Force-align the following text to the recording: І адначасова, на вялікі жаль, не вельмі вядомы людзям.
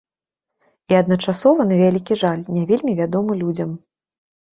І 0.93 0.95
адначасова, 1.01 1.61
на 1.71 1.75
вялікі 1.81 2.17
жаль, 2.21 2.41
не 2.55 2.63
вельмі 2.71 2.95
вядомы 3.01 3.37
людзям. 3.43 3.77